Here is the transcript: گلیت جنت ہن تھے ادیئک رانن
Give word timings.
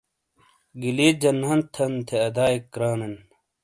گلیت 0.81 1.15
جنت 1.21 1.67
ہن 1.77 1.91
تھے 2.07 2.17
ادیئک 2.27 2.63
رانن 2.79 3.13